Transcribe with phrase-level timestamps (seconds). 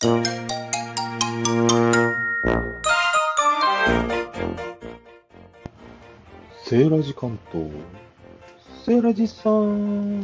[0.00, 7.68] セーラジ関東。
[8.86, 10.22] セーラジさん。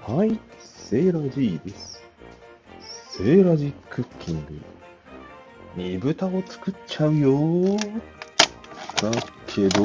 [0.00, 2.02] はい、セーラジです。
[3.10, 4.58] セーラジクッキング。
[5.76, 7.76] 煮豚を作っちゃうよ。
[7.76, 9.10] だ
[9.48, 9.82] けど、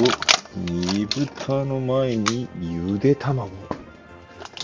[0.56, 3.50] 煮豚の前にゆで卵。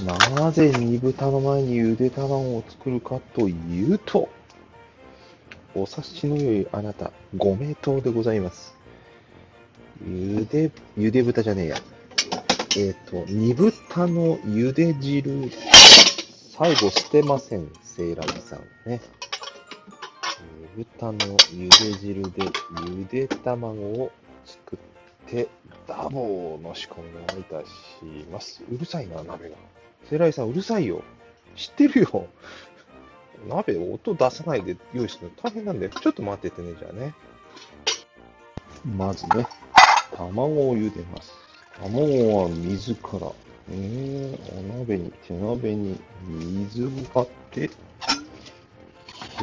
[0.04, 4.28] なぜ煮豚の前にゆで卵を作るかというと、
[5.76, 8.76] お察しの良いあなた、ご名答でございます。
[10.06, 11.78] ゆで、ゆで豚じゃねえや。
[12.78, 15.50] えっ、と、煮豚のゆで汁、
[16.58, 19.00] 最後捨てません、セーラーさんね。
[20.76, 22.44] 煮豚のゆで汁で
[22.88, 24.12] ゆで卵を
[24.46, 25.48] 作って、
[25.88, 27.68] ダボーの仕込みをいたし
[28.32, 28.64] ます。
[28.70, 29.73] うるさいな、鍋が。
[30.10, 31.04] セラーさん、うるさいよ。
[31.56, 32.28] 知ってるよ。
[33.48, 35.92] 鍋、音出さないで用意するの大変なんだよ。
[35.92, 37.14] ちょっと待っててね、じゃあね。
[38.86, 39.48] まずね、
[40.16, 41.34] 卵を茹でます。
[41.82, 43.32] 卵は水から、
[43.72, 47.70] えー、お鍋に、手鍋に水を張って、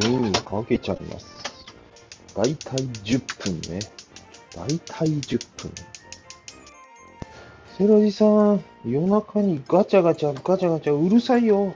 [0.01, 1.27] 火にかけちゃいます。
[2.35, 3.81] だいたい10分ね。
[4.55, 5.73] だいたい10分。
[7.81, 11.75] セロジさん、夜中にガチャガチャガチャガチャうるさいよ。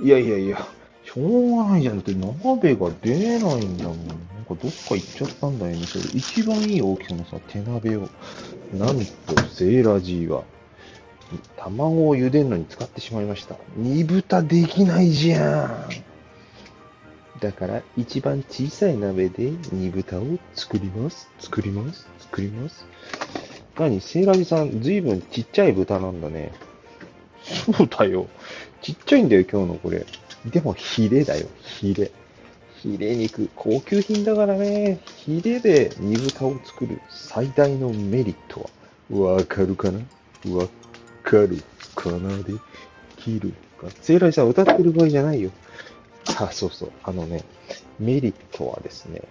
[0.00, 0.58] いやいやいや、
[1.04, 4.08] しょうがないじゃんって鍋が出ないんだもん。
[4.08, 5.86] なんかどっか行っちゃったんだよね。
[5.86, 8.08] それ一番いい大きさのさ、手鍋を。
[8.74, 10.42] なんと、セーラジーは、
[11.56, 13.54] 卵を茹でるのに使ってしまいました。
[13.76, 15.88] 煮豚できないじゃん。
[17.38, 21.30] だから、一番小さい鍋で煮豚を作ります。
[21.38, 22.08] 作ります。
[22.18, 22.84] 作ります。
[23.82, 26.52] 何セーラジさん、ずいぶんちっちゃい豚なんだね。
[27.42, 28.28] そうだよ。
[28.80, 30.06] ちっちゃいんだよ、今日のこれ。
[30.46, 32.12] でも、ヒレだよ、ヒレ。
[32.76, 35.00] ヒレ肉、高級品だからね。
[35.16, 38.70] ヒレで煮豚を作る最大のメリット
[39.10, 39.98] は、わかるかな？
[40.54, 40.68] わ
[41.24, 41.60] かる
[41.96, 42.52] かなで、
[43.16, 43.88] 切るか。
[44.00, 45.50] セーラジさん、歌ってる場合じゃないよ。
[46.38, 46.92] あ、そうそう。
[47.02, 47.42] あのね、
[47.98, 49.22] メリットはですね、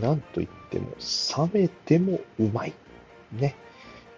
[0.00, 0.86] なんといっても、
[1.52, 2.72] 冷めてもうまい。
[3.32, 3.54] ね。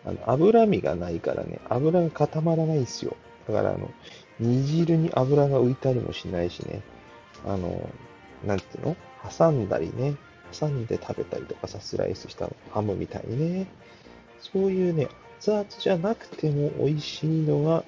[0.04, 3.16] あの、脂身がないからね、油が固まらないんですよ。
[3.48, 3.90] だから、あの、
[4.38, 6.80] 煮汁に油が浮いたりもしないしね、
[7.46, 7.88] あの、
[8.46, 8.96] なんていうの？
[9.38, 10.16] 挟んだりね、
[10.58, 13.66] 挟んで食べたりとかさ、スライスしたハムみたいにね、
[14.40, 15.08] そういうね、
[15.40, 17.84] 熱々じゃなくても美味しいのが、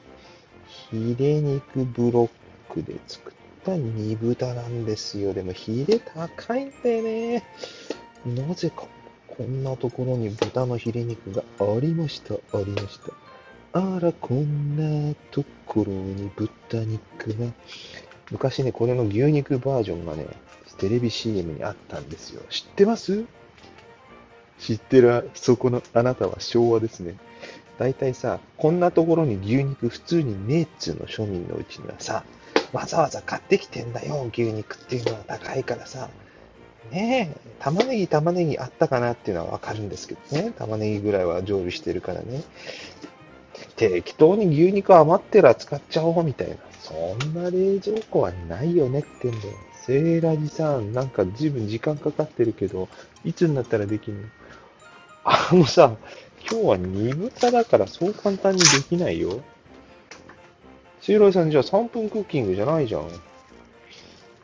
[0.90, 3.34] ヒレ肉ブロックで作っ
[3.64, 5.32] た煮豚なんですよ。
[5.32, 7.42] でも、ヒレ高いんだよね。
[8.26, 8.86] なぜか、
[9.36, 13.80] こんなところに豚のヒレ肉がありました、ありました。
[13.80, 17.46] あら、こんなところに豚肉が。
[18.30, 20.26] 昔ね、これの牛肉バージョンがね、
[20.76, 22.42] テレビ CM にあったんですよ。
[22.50, 23.24] 知ってます？
[24.58, 27.14] 知ってる、そこのあなたは昭和ですね。
[27.78, 32.24] だいたいさ、こんなところに牛肉普通にねえっつうの庶民のうちにはさ、
[32.72, 36.10] わざわざ買ってきてんだよ、牛肉っていうのは高いからさ。
[36.90, 40.52] ねえ、玉ねぎ玉ねぎあったかなっていうのはわかるんですけどね。
[40.58, 42.42] 玉ねぎぐらいは常備してるからね。
[43.76, 46.56] 適当に牛肉余ってら使っちゃおうみたいな。
[46.80, 46.94] そ
[47.26, 49.54] んな冷蔵庫はないよねってんだよ。
[49.86, 52.88] セーラジさん、なんか随分時間かかってるけど、
[53.24, 54.28] いつになったらできんの？
[55.24, 55.96] あのさ、
[56.50, 59.40] 今日は煮豚だからそう簡単にできないよ。
[61.00, 63.08] セーラジさん、じゃあ3分クッキングじゃないじゃん。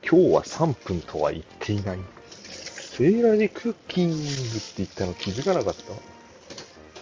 [0.08, 1.98] 今日は3分とは言っていない。
[2.98, 4.22] セーラジクッキングって
[4.78, 5.74] 言ったの気づかなかっ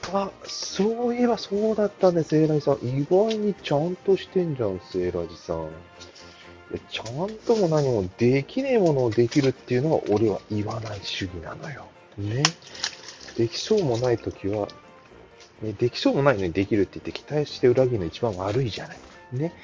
[0.02, 0.18] た？
[0.24, 2.74] あ、そういえばそうだったね、セーラジさん。
[2.86, 5.70] 意外にちゃんとしてんじゃん、セーラジさん。
[6.90, 11.86] ちゃんとも何もできねえものをできるっていうのは俺は言わない主義なのよ。
[12.18, 12.42] ね。
[13.38, 14.68] できそうもないときは、
[15.62, 18.98] ね、できそうもないのにできるって言って期待して裏切るの一番悪いじゃない。
[19.32, 19.54] ね。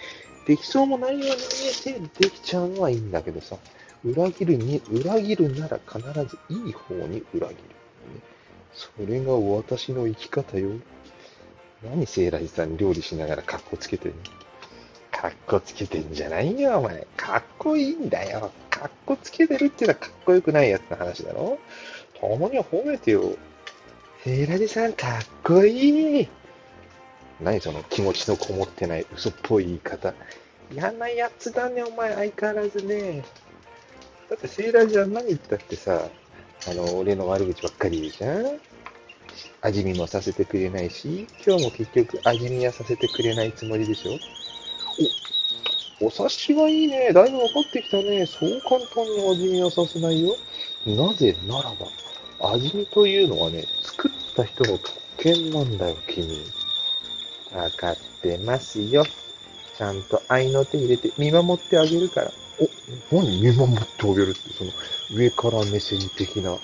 [0.46, 3.56] できそうもないように見えてできちゃうのはいいんだけどさ、
[4.04, 7.58] 裏切るに、裏切るなら必ずいい方に裏切る。
[8.74, 10.70] それが私の生き方よ。
[11.84, 14.20] 何セーラジさん料理しながら格好つけてるの？
[15.10, 17.06] 格好つけてんじゃないよ、お前。
[17.16, 18.50] かっこいいんだよ。
[18.70, 21.58] かっこつけてるってのはかっこよくないやつの話だろ？
[22.20, 23.36] たまには褒めてよ。
[24.24, 26.28] セーラジさん、かっこいい。
[27.40, 30.14] 何その気持ちのこもってない嘘っぽい言い方。
[30.72, 33.24] 嫌なやつだね、お前、相変わらずね。
[34.32, 36.08] だってセーラージは何言ったってさ、
[36.66, 38.58] あの、俺の悪口ばっかり言うじゃん
[39.60, 44.18] 味見もさせてくれないし、今日も結局味見はさせてくれないつもりでしょ
[46.00, 47.12] お、お察しがいいね。
[47.12, 48.24] だいぶ分かってきたね。
[48.24, 50.34] そう簡単に味見はさせないよ。
[50.86, 51.74] なぜなら
[52.40, 56.26] ば、味見というのはね、作った人の特権なんだよ、君。
[57.52, 59.04] 分かってますよ。
[59.76, 62.32] ちゃんと愛の手入れて見守ってあげるから。
[62.60, 64.70] お、何見守ってあげるって、その
[65.14, 66.58] 上から目線的な、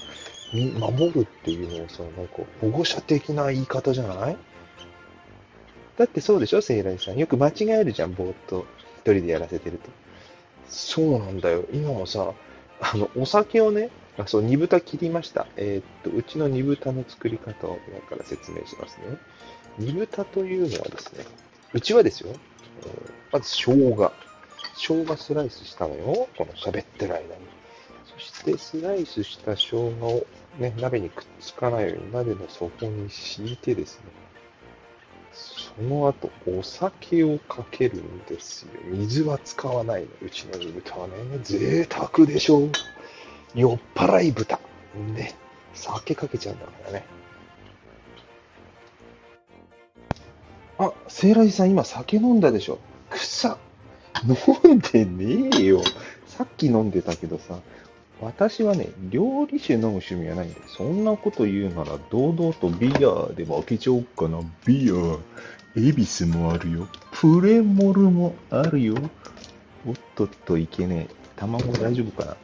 [0.52, 4.36] 見守るっていうのをさ、なんか保護者的な言い方じゃない？
[5.98, 7.18] だってそうでしょ、聖来さん。
[7.18, 8.66] よく間違えるじゃん、ぼーっと
[8.98, 9.90] 一人でやらせてると。
[10.68, 11.64] そうなんだよ。
[11.72, 12.32] 今もさ、
[12.80, 15.46] あの、お酒をね、あそう、煮豚切りました。
[15.56, 19.16] えー、っと、うちの煮豚の作り方を今から説明しますね。
[19.78, 21.24] 煮豚というのはですね、
[21.72, 22.30] うちはですよ、
[22.86, 22.88] え
[23.32, 24.12] まず生姜。
[24.78, 26.28] 生姜スライスしたのよ。
[26.36, 27.26] この喋ってる間に。
[28.06, 30.26] そしてスライスした生姜を
[30.58, 34.04] ね、鍋にくっつかないように鍋の底に敷いてですね、
[35.32, 38.70] その後、お酒をかけるんですよ。
[38.86, 40.08] 水は使わないの。
[40.22, 42.72] うちの豚はね、贅沢でしょう。
[43.54, 44.58] 酔っ払い豚。
[45.14, 45.34] ね。
[45.74, 47.04] 酒かけちゃうんだからね。
[50.78, 52.78] あ、セイラジさん今酒飲んだでしょ。
[53.10, 53.58] くさ。
[54.64, 55.82] 飲んでねえよ。
[56.26, 57.58] さっき飲んでたけどさ、
[58.20, 64.40] 私はね、料理酒飲む趣味はないんで、そんなこと言うなら堂々とビアでも開けちゃおっかな。
[64.64, 65.18] ビア。
[65.76, 66.88] エビスもあるよ。
[67.12, 68.96] プレモルもあるよ。
[69.86, 71.14] おっとっといけねえ。
[71.36, 72.36] 卵大丈夫かな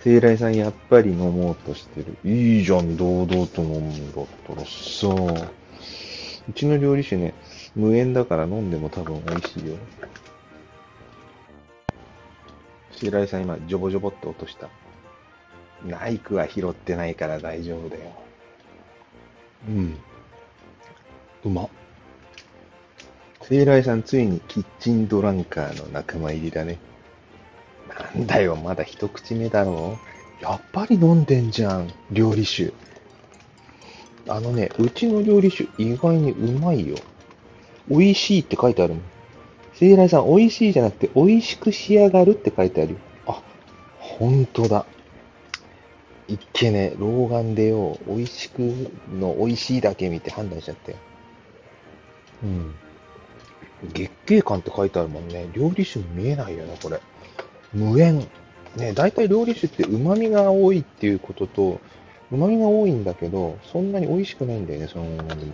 [0.00, 2.16] 聖来さんやっぱり飲もうとしてる。
[2.24, 5.50] いいじゃん、堂々と飲むんだったらさ。
[6.48, 7.34] うちの料理酒ね、
[7.74, 9.76] 無塩だから飲んでも多分美味しいよ。
[13.04, 14.68] 白井さん今、ジョボジョボって落とした。
[15.84, 18.10] ナイクは拾ってないから大丈夫だよ。
[19.68, 19.98] うん。
[21.44, 21.68] うまっ。
[23.42, 26.78] 聖イさんついにキッチンドランカーの仲間入りだね。
[28.16, 29.98] なんだよ、まだ一口目だろ
[30.40, 32.72] やっぱり飲んでんじゃん、料理酒。
[34.26, 36.96] あのね、うちの料理酒意外にうまいよ。
[37.88, 39.02] 美味しいって書いてあるもん。
[39.74, 42.98] 聖来さん、美味しいじゃなくて、美味しく仕上がるって書いてあるよ。
[43.26, 43.42] あ、
[43.98, 44.86] ほんとだ。
[46.28, 48.60] いっけね、老眼でよ、美味しく
[49.12, 50.98] の美味しいだけ見て判断しちゃったよ。
[52.44, 52.74] うん。
[53.92, 55.48] 月桂冠って書いてあるもんね。
[55.52, 57.00] 料理酒見えないよね、これ。
[57.72, 58.20] 無塩。
[58.76, 61.80] ね、大体料理酒って旨味が多いっていうことと、
[62.30, 65.52] 旨味が多いんだけど、そんなに美味しくないんだよね、そのままでも。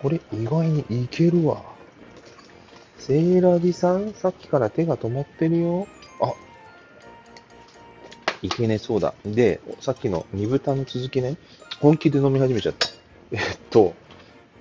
[0.00, 1.77] これ意外にいけるわ。
[2.98, 5.86] セイラジさん、さっきから手が止まってるよ。
[6.20, 6.34] あ、
[8.42, 9.14] いけねそうだ。
[9.24, 11.36] で、さっきの煮豚の続きね、
[11.80, 12.88] 本気で飲み始めちゃった。
[13.32, 13.40] えっ
[13.70, 13.94] と、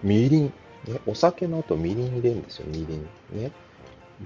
[0.03, 0.53] みりん。
[0.85, 3.09] ね、お酒の後みりん入れるんですよ、みりん。
[3.33, 3.51] ね。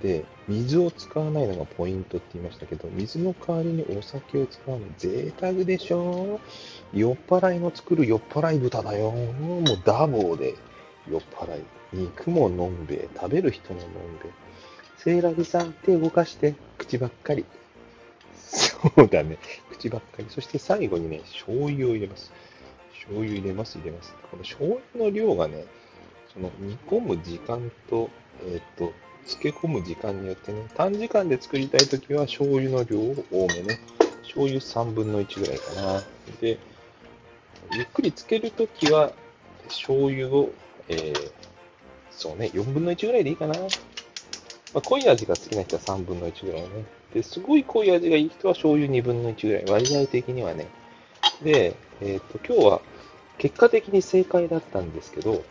[0.01, 6.39] で、水を使わないのがポイントって言いましたけど、水の代わりにお酒を使うの贅沢でしょ
[6.93, 9.11] 酔っ払いの作る酔っ払い豚だよ。
[9.11, 10.55] もうダボーで
[11.09, 11.63] 酔っ払い。
[11.93, 14.31] 肉ものんべえ、食べる人ものんべえ。
[14.97, 17.45] セイラギさん、手動かして、口ばっかり。
[18.35, 19.37] そうだね。
[19.71, 20.25] 口ばっかり。
[20.29, 22.31] そして最後にね、醤油を入れます。
[22.93, 24.13] 醤油入れます、入れます。
[24.29, 25.65] この醤油の量がね、
[26.33, 28.09] その煮込む時間と、
[28.45, 28.93] えっ、ー、と、
[29.25, 33.79] 漬け込む時間によってね、短時間で作りたいときは醤油の量を多めね。
[34.23, 36.03] 醤油3分の1ぐらいかな。
[36.39, 36.57] で、
[37.73, 39.11] ゆっくり漬けるときは、
[39.67, 40.51] 醤油を、
[40.89, 41.40] えー、
[42.21, 43.55] そうね、4分の1ぐらいでいいかな。
[43.55, 43.67] ま
[44.75, 46.69] あ、濃い味が好きな人は3分の1ぐらいね。
[47.15, 49.65] で、すごい濃い味がいい人は醤油2分の1ぐらい。
[49.65, 50.67] 割合的にはね。
[51.41, 52.81] で、えっ、ー、と、今日は
[53.39, 55.43] 結果的に正解だったんですけど、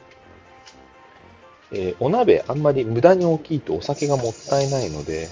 [1.72, 5.26] えー、お鍋あんまり無駄に大きいとお酒がもったいないので、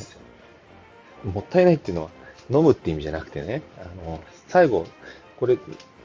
[1.23, 2.11] もったいないっていうのは
[2.50, 4.87] 飲むって意味じゃなくてね、あの、最後、
[5.38, 5.57] これ、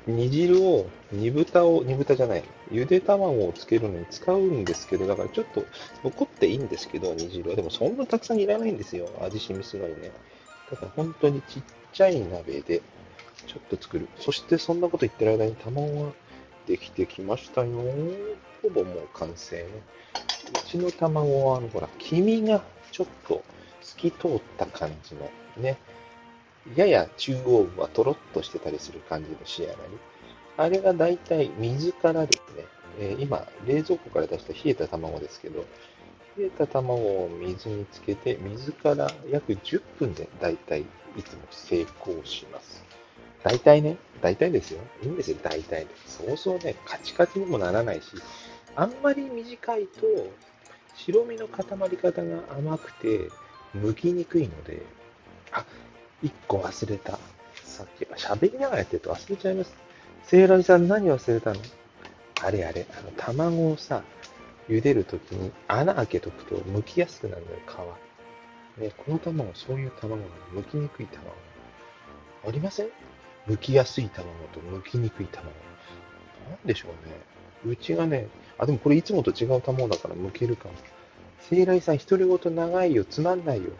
[0.05, 5.63] 煮汁を、煮豚を、煮豚じゃない、ゆで卵をつけるのに使うんですけど、だからちょっと
[6.03, 7.55] 残っていいんですけど、煮汁は。
[7.55, 9.07] でもそんなたくさんいらないんですよ。
[9.21, 10.11] 味しみすごいね。
[10.71, 11.63] だから本当にちっ
[11.93, 12.81] ちゃい鍋で、
[13.45, 14.09] ちょっと作る。
[14.17, 16.11] そしてそんなこと言ってる間に卵が
[16.67, 17.77] できてきましたよ。
[18.63, 19.65] ほぼもう完成ね。
[20.65, 23.43] うちの卵は、あの、ほら、黄身がちょっと
[23.81, 25.77] 透き通った感じのね、
[26.75, 29.79] やや中央部はとろっとしてたりする感じの仕上がり。
[30.57, 32.65] あれがだいたい水からですね、
[32.99, 35.65] えー、今、冷蔵庫から出した冷えた卵ですけど、
[36.37, 40.85] 冷えた卵を水につけて、水から約10分でだいたい
[41.23, 42.83] つも成功します。
[43.43, 44.79] 大体ね、大体ですよ。
[45.03, 45.87] いいんですよ、大体で。
[46.05, 48.07] そうそうね、カチカチにもならないし、
[48.75, 50.05] あんまり短いと、
[50.95, 53.29] 白身の固まり方が甘くて、
[53.75, 54.81] 剥きにくいので、
[55.51, 55.65] あ、
[56.21, 57.19] 一個忘れた。
[57.63, 59.75] さっき、喋りながらやってると忘れちゃいます。
[60.23, 61.59] セイラジさん何忘れたの？
[62.41, 64.03] あれあれ、あの、卵をさ、
[64.67, 67.57] 茹でるときに穴開けとくと剥きやすくなるのよ、
[68.77, 68.81] 皮。
[68.81, 70.61] ね、この卵、そういう卵なの。
[70.61, 71.31] 剥きにくい卵。
[72.47, 72.87] ありません？
[73.47, 75.51] 剥きやすい卵と剥きにくい卵。
[76.49, 77.73] なんでしょうね。
[77.73, 78.27] うちがね、
[78.57, 80.73] あ、でもこれいつもと違う卵だから剥けるかも。
[81.41, 83.05] 聖来さん、独り言長いよ。
[83.05, 83.71] つまんないよ。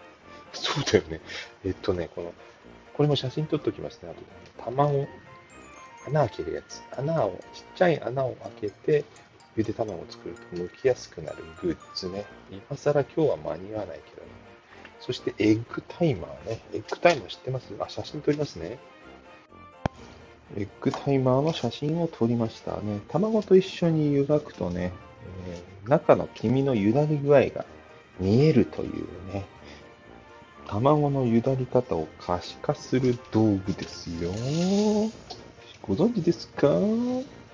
[0.53, 1.21] そうだよね。
[1.65, 2.33] えっとね、この、
[2.93, 4.09] これも写真撮っときますね。
[4.11, 4.27] あとで。
[4.71, 5.07] 卵、
[6.07, 6.81] 穴開けるやつ。
[6.97, 9.05] 穴を、ちっちゃい穴を開けて、
[9.55, 12.25] ゆで卵を作ると剥きやすくなるグッズね。
[12.51, 14.27] 今更今日は間に合わないけどね。
[14.99, 16.59] そしてエッグタイマーね。
[16.73, 17.73] エッグタイマー知ってます？
[17.79, 18.79] あ、写真撮りますね。
[20.57, 22.99] エッグタイマーの写真を撮りましたね。
[23.09, 24.91] 卵と一緒に湯がくとね、
[25.47, 27.65] えー、中の黄身のゆだり具合が
[28.19, 29.45] 見えるというね、
[30.67, 34.31] 卵のゆだり方を可視化する道具ですよ。
[35.85, 36.69] ご存知ですか？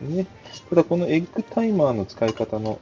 [0.01, 0.27] ね。
[0.69, 2.79] ただこのエッグタイマーの使い方の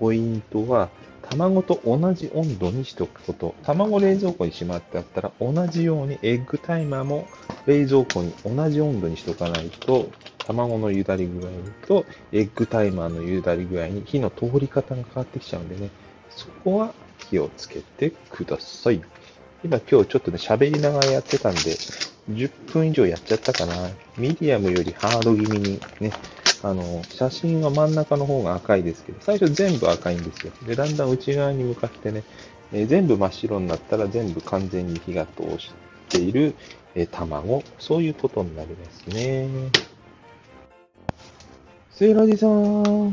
[0.00, 0.88] ポイントは、
[1.30, 3.54] 卵と同じ温度にしとくこと。
[3.62, 7.28] 卵冷蔵庫にしまってあったら、同じようにエッグタイマーも
[7.66, 15.90] 冷蔵庫に同じ温度にしとかないと、卵のゆだり具合とエッグタイマーのゆだり具合に火の通り方が変わってきちゃうんでね、
[16.30, 16.92] そこは
[17.30, 19.00] 気をつけてください。
[19.64, 21.60] 今今日ちょっとね、喋りながらやってたんで、
[22.30, 23.74] 10分以上やっちゃったかな。
[24.16, 26.12] ミディアムよりハード気味にね、
[26.62, 30.52] あの、写真は真ん中の方が赤いですけど、最初全部赤いんですよ。
[30.66, 32.22] で、だんだん内側に向かってね、
[32.72, 35.72] えー、全部真っ白になったら全部完全に火が通し
[36.08, 36.54] ている、
[36.94, 39.48] えー、卵、そういうことになりますね。
[41.90, 43.12] セイラジさん。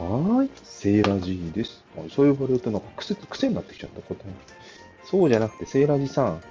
[0.00, 1.84] ーい、セイラジです。
[2.10, 4.32] そう呼ばれるとなんか癖癖になってきちゃった答え。
[5.04, 6.42] そうじゃなくて、セイラジさん、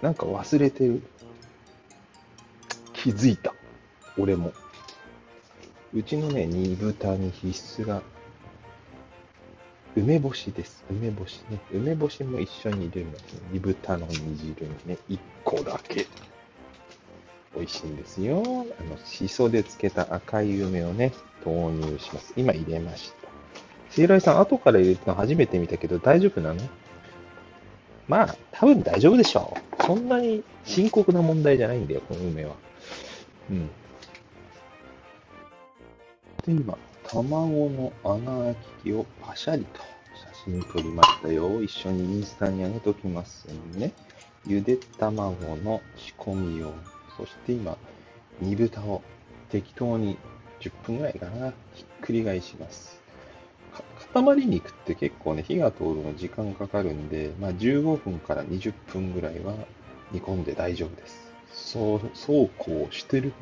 [0.00, 1.02] なんか忘れてる。
[3.06, 3.54] 気づいた。
[4.18, 4.52] 俺も。
[5.94, 8.02] うちのね、煮豚に必須が、
[9.94, 10.84] 梅干しです。
[10.90, 11.60] 梅干しね。
[11.72, 13.40] 梅干しも一緒に入れますね。
[13.52, 16.06] 煮豚の煮汁にね、1個だけ。
[17.54, 18.42] 美味しいんですよ。
[18.42, 21.12] あの、しそで漬けた赤い梅をね、
[21.44, 22.34] 投入します。
[22.36, 23.28] 今入れました。
[23.92, 26.60] シーライさん、後から入れたの初めて見たけど大丈夫なの？
[28.08, 29.82] まあ、多分大丈夫でしょう。
[29.84, 32.56] そんなに深刻な問題じゃないんだよ、この梅は。
[33.50, 33.66] うん。
[36.44, 39.80] で、今、卵の穴開き器をパシャリと
[40.34, 41.62] 写真撮りましたよ。
[41.62, 43.92] 一緒にインスタに上げときますね。
[44.46, 46.72] ゆで卵の仕込みを、
[47.16, 47.76] そして今、
[48.40, 49.02] 煮豚を
[49.50, 50.16] 適当に
[50.60, 53.00] 10分ぐらいかな、ひっくり返します。
[54.14, 59.54] 塊肉って結構ね、火が通るの時間かかるんで、まあ15分から20分ぐらいは
[60.12, 61.25] 煮込んで大丈夫です。
[61.56, 63.32] そう、そうこうしてる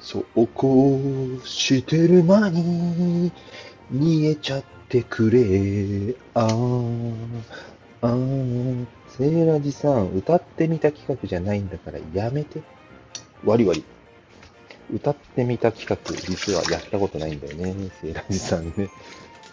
[0.00, 0.98] そうこ
[1.42, 3.32] うしてる間に
[3.92, 6.14] 逃げちゃってくれ。
[6.34, 7.14] あー、
[8.02, 12.62] あー、セーラジさん、歌ってみた企画じゃないんだからやめて。
[13.44, 13.84] わりわり。
[14.92, 18.90] 歌ってみた企画、実はやったことないんだよね、セーラジさんね。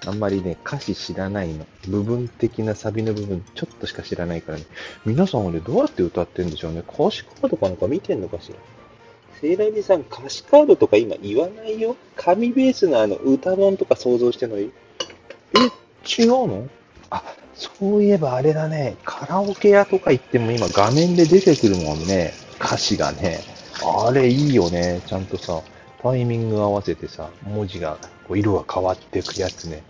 [0.05, 1.65] あんまりね、歌詞知らないの。
[1.87, 4.65] 部分的なサビの部分、ちょっとしか知らないからね。
[5.05, 6.83] 皆さんはね、どうやって歌ってんでしょうね。
[6.87, 8.55] 歌詞カードかなんか見てんのかしら。
[9.41, 11.95] セイラミさん、歌詞カードとか今言わないよ。
[12.15, 16.69] 紙ベースのあの歌本とか想像してんのえ、違うの？
[17.09, 18.95] あ、そういえばあれだね。
[19.03, 22.33] カラオケ屋とか行っても今画面で出てくるもんね。
[22.59, 23.39] 歌詞がね。
[23.83, 25.01] あれいいよね。
[25.07, 25.61] ちゃんとさ、
[26.01, 29.83] タイミング合わせてさ、文字が、こう色が変わってくやつね。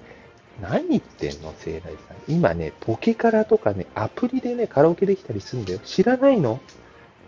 [0.62, 2.18] 何言ってんの、セイライさん。
[2.28, 5.80] 今ね、ポケカラとかね、アプリでね、カラオケできたりするんだよ。
[5.80, 6.60] 知らないの？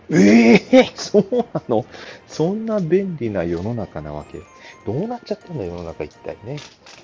[0.09, 1.85] ええー、 そうなの？
[2.27, 4.39] そんな便利な世の中なわけ。
[4.85, 6.57] どうなっちゃったんだ、世の中一体ね。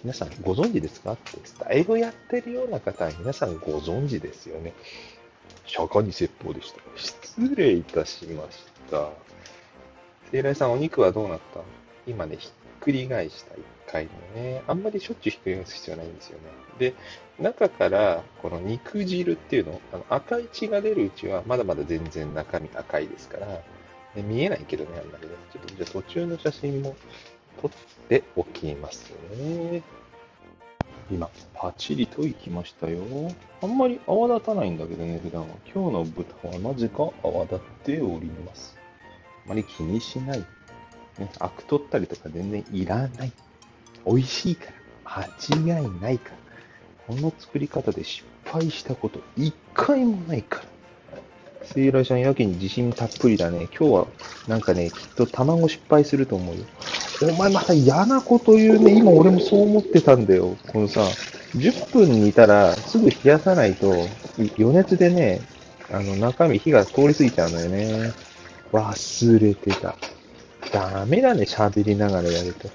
[0.03, 1.13] 皆さんご存知ですか？
[1.13, 4.73] って、スタイルやってるような方は皆さんご存知ですよね。
[5.65, 6.79] 釈迦に説法でした。
[6.95, 8.57] 失礼いたしまし
[8.91, 9.09] た。
[10.31, 11.61] 聖来さん、お肉はどうなった？
[12.05, 14.61] 今ね、ひっくり返した一回のね。
[14.67, 16.43] あんまりしょっちゅうひっくり返す必要ないんですよね。
[16.79, 16.93] で、
[17.39, 23.63] 中からこの肉汁っていうの、あの赤い血が出るうちはまだまだ全然中身赤いですから、ね、
[24.15, 25.33] 見えないけどね、あんまりね。
[25.53, 26.97] ちょっとじゃあ途中の写真も
[27.61, 27.71] 撮っ
[28.09, 29.81] ておきますね。
[31.09, 32.99] 今、パチリといきましたよ。
[33.61, 35.55] あんまり泡立たないんだけどね、普段は。
[35.73, 38.75] 今日の豚はなぜか泡立っております。
[39.47, 40.39] あまり気にしない。
[40.39, 43.31] ね、アク取ったりとか全然いらない。
[44.05, 44.77] 美味しいから。
[45.05, 46.37] 間違いないから。
[47.07, 50.63] この作り方で失敗したこと一回もないから。
[51.63, 53.67] セイラちゃんやけに自信たっぷりだね。
[53.77, 54.07] 今日は
[54.47, 56.63] なんかね、きっと卵失敗すると思うよ。
[57.21, 58.97] お前また嫌なこと言うね。
[58.97, 60.57] 今俺もそう思ってたんだよ。
[60.71, 61.01] このさ、
[61.55, 63.91] 10分煮たらすぐ冷やさないと、
[64.57, 65.41] 余熱でね、
[65.91, 68.26] あの中身火が通り過ぎちゃうのよね。
[68.71, 69.95] 忘れてた。
[70.71, 72.69] ダメだね、喋りながらやると。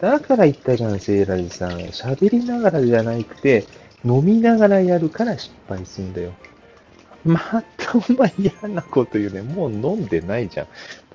[0.00, 1.78] だから言ったじゃん、セイラジさん。
[1.78, 3.64] 喋りながらじゃなくて、
[4.04, 6.32] 飲みながらやるから失敗すんだよ。
[7.24, 7.40] ま
[7.76, 9.42] たお前嫌なこと言うね。
[9.42, 10.66] もう飲んでないじゃん。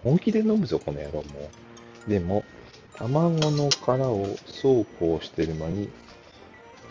[0.04, 1.50] 本気で飲むぞ、この野郎も。
[2.08, 2.44] でも、
[2.96, 5.90] 卵の殻をそうこうしてる間に、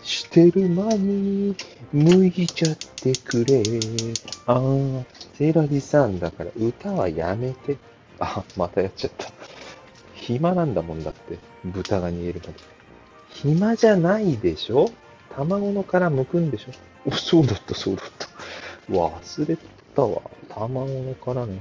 [0.02, 1.56] してる間に、
[1.94, 3.62] 脱いじゃってくれ。
[4.47, 5.04] あー、
[5.35, 7.76] セラジさんだから歌はやめて。
[8.18, 9.28] あ、またやっちゃった。
[10.14, 11.38] 暇なんだもんだって。
[11.64, 12.54] 豚が煮えるまで。
[13.30, 14.90] 暇じゃないでしょ？
[15.35, 16.73] 卵の殻剥くんでしょ？
[17.06, 18.28] お、そうだった、そうだった。
[18.92, 19.56] 忘れ
[19.94, 20.21] たわ。
[20.49, 21.61] 卵の殻ね。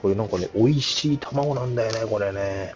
[0.00, 2.74] これなんかね、美味しい卵なんだよね、これね。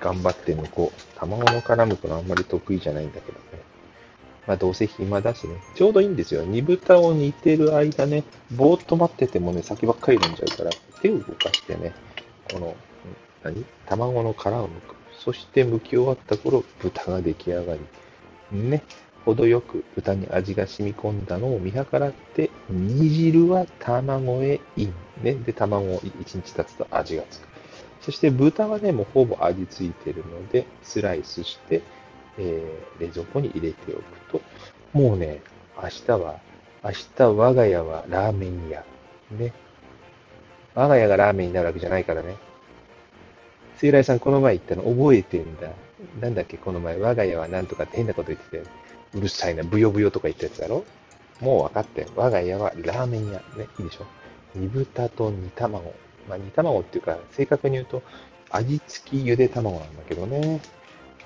[0.00, 1.18] 頑張って剥こう。
[1.18, 3.62] 卵の殻剥くのあんまり得意じゃないんだけどね。
[4.46, 5.54] まあどうせ暇だしね。
[5.74, 6.42] ちょうどいいんですよ。
[6.42, 10.70] 煮豚を煮てる間ね、ぼーっと待っててもね、先ばっかり飲んじゃうから、
[11.00, 11.92] 手を動かしてね、
[12.52, 12.74] この、
[13.44, 13.64] 何？
[13.86, 14.94] 卵の殻を剥く。
[15.18, 17.80] そして剥き終わった頃、豚が出来上がり。
[18.50, 18.82] ね。
[19.24, 24.94] 程よく豚に味が染み込んだのを見計らって、煮汁は卵へイン。
[25.22, 25.34] ね。
[25.34, 27.51] で、卵を1日経つと味がつく。
[28.02, 31.82] そして豚はね、もうほぼ味ついてるので、スライスして、
[32.36, 34.40] えー、冷蔵庫に入れておくと、
[34.92, 35.40] もうね、
[35.80, 36.40] 明日は、
[36.84, 38.84] 明日我が家はラーメン屋。
[39.30, 39.52] ね。
[40.74, 42.36] 我が家がラーメンになるわけじゃないからね。
[43.76, 45.68] 水来さんこの前言ったの覚えてんだ。
[46.20, 48.64] なんだっけ、この前、我が家はなんとかって変なこと言ってたよ。
[49.14, 50.84] うるさいな、ブヨブヨとか言ったやつだろ
[51.40, 52.08] もう分かったよ。
[52.16, 53.32] 我が家はラーメン屋。
[53.56, 54.06] ね、いいでしょ
[54.54, 55.94] 煮豚と煮卵。
[56.28, 58.02] まあ、煮卵っていうか、正確に言うと、
[58.50, 60.60] 味付きゆで卵なんだけどね。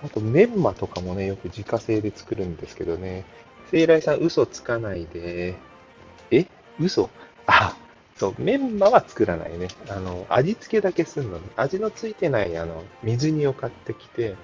[0.05, 3.25] あと、メンマとかもね、よく自家製で作るんですけどね。
[3.71, 5.57] 聖来さん、嘘つかないで。
[6.31, 6.47] え？
[6.79, 7.11] 嘘？
[7.47, 7.77] あ、
[8.17, 9.69] そう、メンマは作らないね。
[9.89, 11.49] あの、味付けだけすんのね。
[11.57, 14.37] 味のついてない、あの、水煮を買ってきて、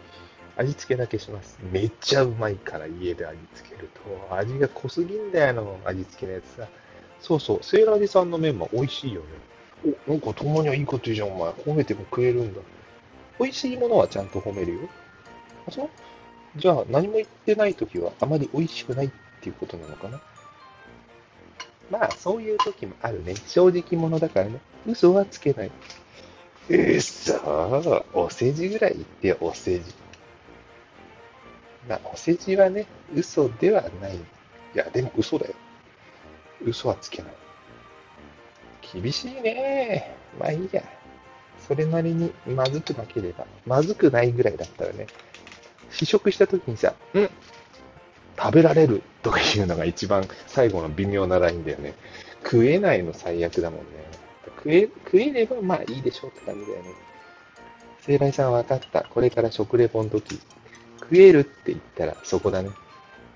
[0.57, 1.59] 味付けだけします。
[1.71, 3.91] めっちゃうまいから、家で味付ける
[4.29, 4.35] と。
[4.35, 6.69] 味が濃すぎんだよ、あの、味付けのやつさ。
[7.21, 9.27] そうそう、セーラージさんのメンマ美味しいよね。
[9.85, 11.51] お、なんかたまにはいいこと言うじゃん、お前。
[11.51, 12.61] 褒めても食えるんだ。
[13.39, 14.81] 美味しいものはちゃんと褒めるよ。
[15.67, 15.89] あ、そう？
[16.57, 20.21] じゃあ、何も言ってないときは、あまり美味しくないっていうことなのかな？
[21.91, 23.35] まあ、そういう時もあるね。
[23.47, 24.61] 正直者だからね。
[24.87, 25.71] 嘘はつけない。
[26.69, 29.95] うそお世辞ぐらい言ってよ、お世辞。
[31.89, 34.17] まあ、お世辞はね、嘘ではない。
[34.17, 34.21] い
[34.75, 35.55] や、でも嘘だよ。
[36.65, 37.33] 嘘はつけない。
[38.93, 40.15] 厳しいね。
[40.39, 40.83] まあいいや。
[41.67, 43.47] それなりにまずくなければ。
[43.67, 45.07] まずくないぐらいだったらね、
[45.91, 47.31] 試食した時にさ、うん、
[48.37, 51.95] 食べられるとかいうのが一番最後の微妙なラインだよね。
[52.43, 53.85] 食えないの最悪だもんね。
[54.59, 56.91] 食え、食えればまあいいでしょうって感じだよね。
[58.01, 59.05] 聖来さん分かった。
[59.05, 60.41] これから食レポの時、
[61.01, 62.71] 食えるって言ったらそこだね。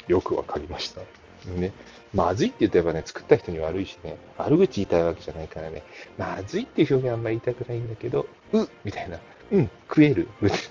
[0.09, 1.03] よくわかりました。
[1.51, 1.73] ね。
[2.15, 5.83] まずいって言ってばね、作った人に悪いしね、悪口言いたいわけじゃないからね、
[6.19, 9.19] まずいっていう表現あんまり言いたくないんだけど、うみたいな、
[9.53, 10.29] うん、食える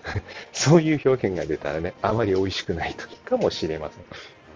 [0.53, 4.03] そういう表現が出たらね、あまり美味しくない時かもしれません。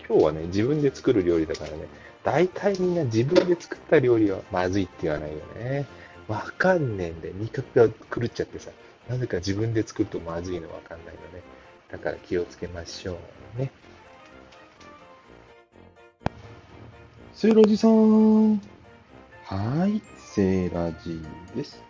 [0.08, 1.86] 今日はね、自分で作る料理だからね、
[2.24, 5.86] 大体みんな自分で作った料理はまずいって言わないよね。
[6.28, 8.72] わかんねえんで、味覚が狂っちゃってさ、
[9.08, 11.44] なぜか自分で作るとまずいのわかんないのね。
[11.92, 13.18] だから気をつけましょ
[13.58, 13.72] うね。
[17.42, 18.58] セーラジさん。
[19.46, 21.22] はい、セーラジ
[21.56, 21.82] です。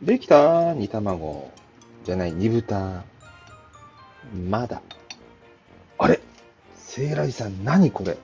[0.00, 1.50] できた煮卵。
[2.04, 3.02] じゃない、煮豚。
[4.48, 4.80] まだ。
[5.98, 6.20] あれ
[6.76, 8.16] セーラジさん、何これ？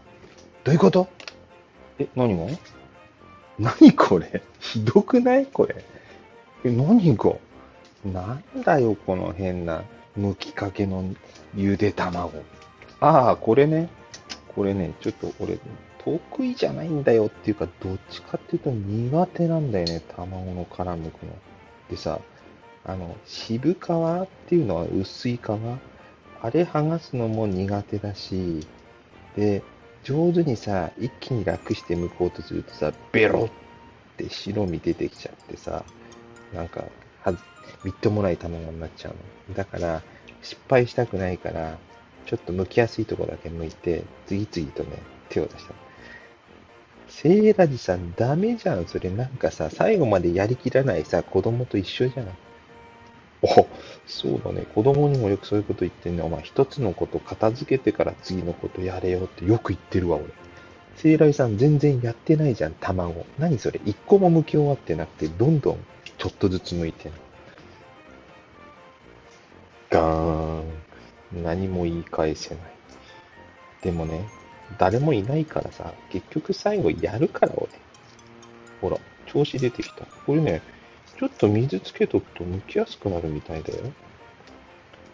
[0.62, 1.08] どういうこと？
[1.98, 2.46] え、何が？
[3.58, 4.40] 何これ？
[4.60, 5.46] ひどくない？
[5.46, 5.84] これ。
[6.64, 7.32] え、何が？
[8.04, 9.82] なんだよ、この変な、
[10.16, 11.02] 剥きかけの
[11.56, 12.44] ゆで卵。
[13.00, 13.88] ああ、これね。
[14.54, 15.58] これね、ちょっと俺、
[16.04, 21.32] 得意じゃないんだよっていうか、どっちかっていうと苦手なんだよね、卵の殻剥くの。
[21.88, 22.20] でさ、
[22.84, 25.40] あの、渋皮っていうのは薄い皮
[26.42, 28.66] あれ剥がすのも苦手だし、
[29.34, 29.62] で、
[30.02, 33.50] 上手にさ、一気に楽して剥こうとするとさ、ベロっ
[34.18, 35.84] て白身出てきちゃってさ、
[36.52, 36.84] なんか、
[37.22, 37.38] はず、
[37.82, 39.14] みっともない卵になっちゃう
[39.48, 39.54] の。
[39.56, 40.02] だから、
[40.42, 41.78] 失敗したくないから、
[42.26, 44.98] ちょっと剥きやすいとこだけ剥いて、次々とね、
[45.30, 45.83] 手を出した。
[47.16, 48.86] セイラジさん、ダメじゃん。
[48.86, 52.28] それなんかさ、最後までやりきらないさ、子供と一緒じゃん。
[53.40, 53.68] お、
[54.04, 54.66] そうだね。
[54.74, 56.22] 子供にもよくそういうこと言ってんね。
[56.22, 60.26] お前、一つのこと片付けてから次のことやれよってよく言ってるわ、俺。
[60.96, 63.24] セイラジさん、全然やってないじゃん、卵。
[63.38, 63.80] 何それ？
[63.84, 65.78] 一個も剥き終わってなくて、どんどん
[66.18, 67.18] ちょっとずつ剥いてんの。
[69.90, 71.42] ガーン。
[71.44, 72.64] 何も言い返せない。
[73.82, 74.26] でもね、
[74.78, 77.68] 誰もいないからさ、結局最後やるから俺。
[78.80, 80.04] ほら、調子出てきた。
[80.26, 80.62] これね、
[81.18, 83.80] ちょっと水つけとくと剥きやすくなるみたいだよ。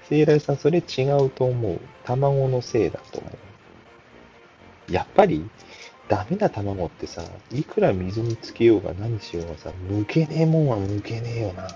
[0.08, 1.80] 聖来さん、それ違うと思う。
[2.04, 3.30] 卵のせいだと思
[4.88, 4.92] う。
[4.92, 5.48] やっぱり、
[6.08, 11.68] ダメな卵ってさ、いくら水につけようが何しようがさ、剥けねえもんは剥けねえよな。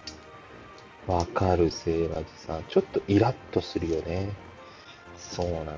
[1.06, 2.64] わかる、セーラジさん。
[2.64, 4.30] ちょっとイラッとするよね。
[5.34, 5.76] そうなんだよ。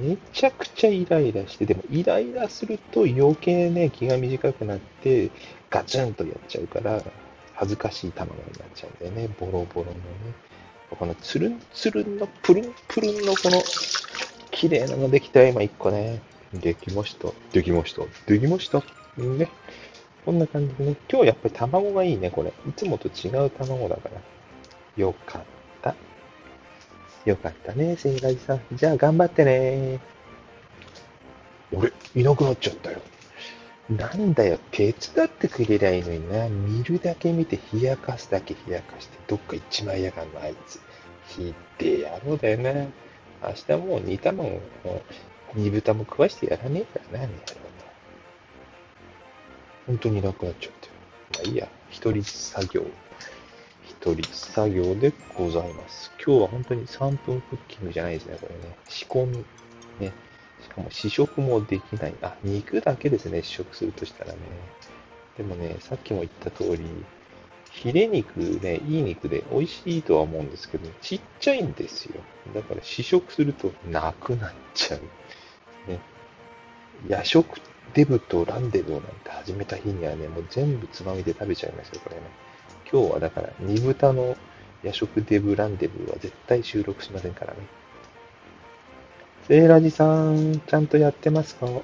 [0.00, 5.30] めちゃくちゃイライラして、でもイライラすると余計ね、気が短くなって、
[5.70, 7.02] ガツンとやっちゃうから、
[7.54, 9.34] 恥ずかしい卵になっちゃうんだよね。
[9.40, 9.96] ボロボロのね。
[10.90, 13.60] このつるんつるんのプルンプルンのこの、
[14.52, 16.20] 綺麗なのできたよ、今一個ね。
[16.54, 17.28] できました。
[17.52, 18.02] できました。
[18.26, 18.84] できました。
[19.16, 19.48] ね。
[20.24, 20.96] こんな感じでね。
[21.10, 22.52] 今日やっぱり卵がいいね、これ。
[22.68, 24.20] いつもと違う卵だから。
[24.96, 25.61] よかった。
[27.24, 28.60] よかったね、千貝さん。
[28.72, 30.00] じゃあ頑張ってね。
[31.72, 33.00] 俺、いなくなっちゃったよ。
[33.88, 36.48] なんだよ、手伝ってくれりゃいいのにな。
[36.48, 40.80] 見るだけ見て、冷やかすだけ冷やかして、どっか行っちまいやがんの、あいつ。
[41.28, 42.72] ひでえ野郎だよな。
[43.48, 44.60] 明日もう煮卵も、
[45.54, 47.62] 煮豚も食わしてやらねえからな、あの野郎
[49.86, 50.92] 本当にいなくなっちゃったよ。
[51.34, 52.86] まあいいや、一人作業。
[54.02, 56.10] 一人作業でございます。
[56.16, 58.76] 今日は本当に3分クッキングじゃないですね、これね。
[58.88, 59.44] 仕込み。
[60.00, 60.12] ね。
[60.60, 62.14] しかも試食もできない。
[62.20, 64.38] あ、肉だけですね、試食するとしたらね。
[65.36, 66.84] でもね、さっきも言った通り、
[67.70, 72.20] ヒレ肉ね、いい肉で美味しいとは思うんですけど、ちっちゃいんですよ。
[72.56, 75.00] だから試食するとなくなっちゃう。
[75.88, 76.00] ね。
[77.06, 77.60] 夜食
[77.94, 82.22] デブとランデブをなんて始めた日にはね、もう全部つまみで食べちゃいますよ、これね。
[82.90, 84.36] 今日はだから、煮豚の
[84.82, 87.58] 夜食デブランデブーは絶対収録しませんからね。
[89.48, 91.66] セーラジさん、ちゃんとやってますか？
[91.66, 91.82] お、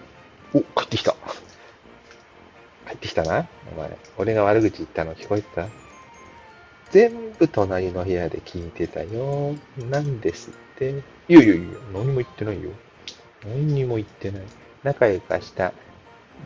[0.61, 1.17] 帰ってきた。
[2.87, 3.49] 帰ってきたな？
[3.73, 3.97] お前。
[4.17, 5.67] 俺が悪口言ったの聞こえてた？
[6.91, 9.55] 全部隣の部屋で聞いてたよ。
[9.91, 11.03] なんですって？
[11.29, 12.71] いやいやいや、何も言ってないよ。
[13.45, 14.43] 何にも言ってない。
[14.85, 15.73] 仲良く明日、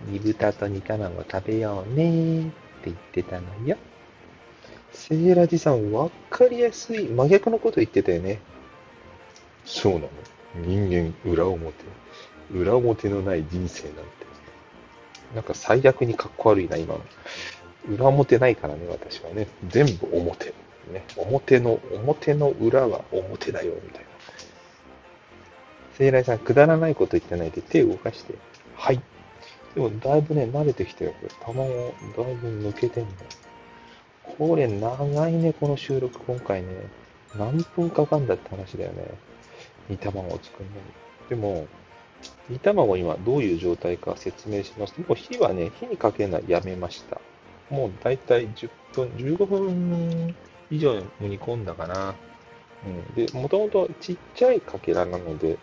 [0.09, 2.53] 煮豚と煮卵食べようねって
[2.87, 3.77] 言ってたのよ。
[4.93, 7.09] セーラジさん、わかりやすい。
[7.09, 8.41] 真逆のこと言ってたよね。
[9.65, 10.09] そうなの。
[10.67, 11.73] 人間、裏表。
[12.53, 14.03] 裏表のない人生なんて。
[15.35, 17.01] なんか最悪にかっこ悪いな、今の。
[17.91, 19.49] 裏表ないからね、私はね。
[19.69, 20.53] 全部表。
[20.93, 21.05] ね。
[21.17, 24.07] 表の、表の裏は表だよ、みたいな。
[25.97, 28.35] セイライさん、くだらないこと言ってないで手を動かして。
[28.77, 29.01] はい。
[29.75, 31.13] でも、だいぶね、慣れてきたよ。
[31.13, 31.65] これ、卵、
[32.25, 33.11] だいぶ抜けてんの。
[34.39, 36.69] これ、長いね、この収録、今回ね。
[37.37, 39.05] 何分かかんだって話だよね。
[39.89, 40.83] 煮卵を作るのに。
[41.31, 41.67] でも、
[42.49, 47.21] 煮卵今どういう状態か説明しますと、もう火はね、火にかけないやめました。
[47.71, 50.35] もうだいたい10分、15分
[50.71, 52.15] 以上煮込んだかな。
[52.85, 55.59] うん、で、もともとちっちゃいかけらなので、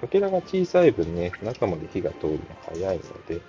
[0.00, 3.40] かけらが小さい分ね、中まで火が通るの早いので、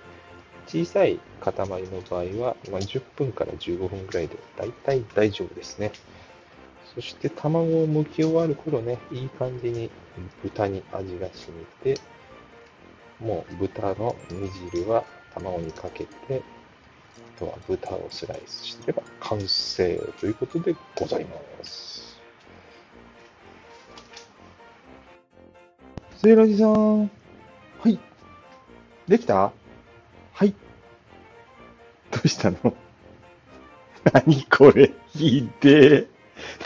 [0.70, 5.90] 小さい塊の場合は、まあ、10分から15分くらいでだいたい大丈夫ですね。
[6.94, 9.90] そして卵を剥き終わる頃ね、いい感じに
[10.44, 12.00] 豚に味が染みて、
[13.18, 15.04] もう豚の煮汁は
[15.34, 16.40] 卵にかけて、
[17.36, 22.16] あとは豚をスライスしてれば完成ということでございます。
[26.18, 27.00] セイラジさん。
[27.00, 27.08] は
[27.88, 27.98] い。
[29.08, 29.59] できた？
[32.10, 32.74] どうしたの？
[34.12, 34.92] 何これ？
[35.14, 36.06] ひでえ。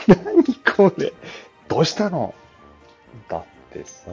[0.08, 1.12] 何これ？
[1.68, 2.34] どうしたの？
[3.28, 4.10] だってさ、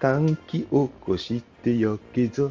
[0.00, 2.50] 短期起こして焼け酒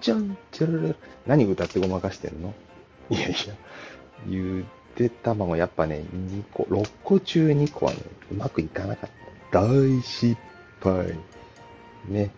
[0.00, 0.94] じゃんちゃらら。
[1.26, 2.54] 何歌ってごまかしてんの？
[3.10, 3.36] いやいや、
[4.26, 4.64] ゆ
[4.96, 7.98] で卵やっぱね、2個、6個中2個はね、
[8.30, 9.10] うまくいかなかっ
[9.50, 9.60] た。
[9.60, 10.36] 大失
[10.80, 11.14] 敗。
[12.08, 12.30] ね。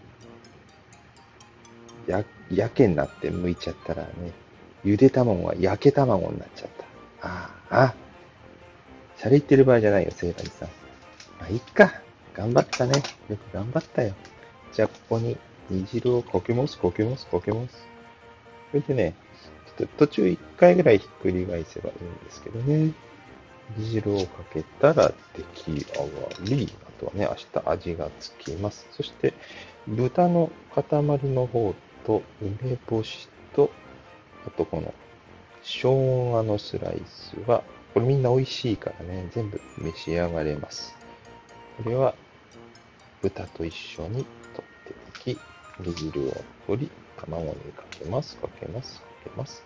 [2.07, 4.09] や、やけになって剥いちゃったらね、
[4.85, 6.71] ゆで卵は焼け卵になっちゃっ
[7.21, 7.29] た。
[7.29, 7.95] ああ、あ、
[9.19, 10.69] シャレ言ってる場合じゃないよ、聖来さん。
[11.41, 11.93] まあ、いいか。
[12.35, 13.03] 頑張ったね。
[13.31, 14.15] よく頑張ったよ。
[14.73, 15.37] じゃあ、ここに
[15.71, 17.89] 煮汁をかけます、かけます、かけます。
[18.71, 19.15] それでね、
[19.79, 22.93] ちょっと途中1回ぐらいひっくり返せばいいんですけどね。
[23.79, 26.73] 煮汁をかけたら出来上がり。
[26.87, 28.87] あとはね、明日味がつきます。
[28.93, 29.33] そして、
[29.89, 31.75] 豚の塊の方
[32.07, 33.71] と梅干しと、
[34.47, 34.95] あとこの
[35.63, 40.95] 生姜のスライスは、これみんな美味しいからね、全部召し上がれます。
[41.83, 42.15] これは
[43.23, 45.39] 豚と一緒に取っておき、
[45.81, 46.33] 煮汁を
[46.69, 49.65] 取り、卵にかけます、かけます、かけます。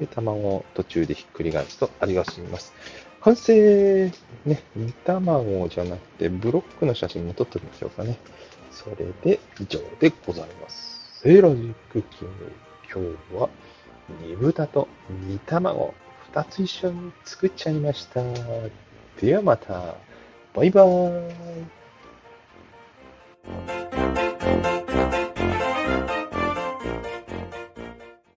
[0.00, 2.72] で、卵を途中でひっくり返すと味が染みます。
[3.20, 4.10] 完成
[4.44, 8.18] ね、煮卵じゃなくて、ブロックの写真も撮っておきましょうかね。
[8.72, 10.87] それで以上でございます。
[11.20, 12.52] セーラージクッキング、
[12.84, 13.02] 今
[13.34, 13.48] 日は
[14.24, 15.92] 煮豚と煮卵、
[16.32, 18.22] 2つ一緒に作っちゃいました。
[19.20, 19.96] ではまた、
[20.54, 21.30] バイバー
[23.74, 23.77] イ。